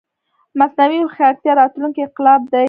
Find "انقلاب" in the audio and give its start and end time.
2.03-2.41